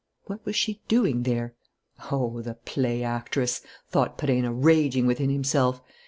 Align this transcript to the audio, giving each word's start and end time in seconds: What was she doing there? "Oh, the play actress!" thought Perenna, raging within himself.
What 0.25 0.43
was 0.47 0.55
she 0.55 0.81
doing 0.87 1.21
there? 1.21 1.53
"Oh, 2.11 2.41
the 2.41 2.55
play 2.55 3.03
actress!" 3.03 3.61
thought 3.87 4.17
Perenna, 4.17 4.51
raging 4.51 5.05
within 5.05 5.29
himself. 5.29 5.79